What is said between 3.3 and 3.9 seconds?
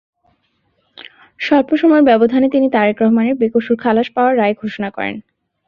বেকসুর